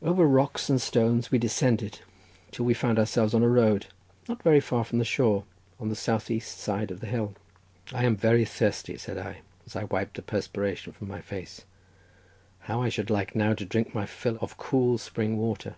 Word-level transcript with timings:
Over 0.00 0.26
rocks 0.26 0.70
and 0.70 0.80
stones 0.80 1.30
we 1.30 1.36
descended 1.36 1.98
till 2.50 2.64
we 2.64 2.72
found 2.72 2.98
ourselves 2.98 3.34
on 3.34 3.42
a 3.42 3.48
road, 3.50 3.88
not 4.26 4.42
very 4.42 4.58
far 4.58 4.84
from 4.84 4.98
the 4.98 5.04
shore, 5.04 5.44
on 5.78 5.90
the 5.90 5.94
south 5.94 6.30
east 6.30 6.56
side 6.56 6.90
of 6.90 7.00
the 7.00 7.06
hill. 7.06 7.34
"I 7.92 8.06
am 8.06 8.16
very 8.16 8.46
thirsty," 8.46 8.96
said 8.96 9.18
I, 9.18 9.42
as 9.66 9.76
I 9.76 9.84
wiped 9.84 10.16
the 10.16 10.22
perspiration 10.22 10.94
from 10.94 11.08
my 11.08 11.20
face; 11.20 11.66
"how 12.60 12.80
I 12.80 12.88
should 12.88 13.10
like 13.10 13.34
now 13.36 13.52
to 13.52 13.66
drink 13.66 13.94
my 13.94 14.06
fill 14.06 14.38
of 14.40 14.56
cool 14.56 14.96
spring 14.96 15.36
water." 15.36 15.76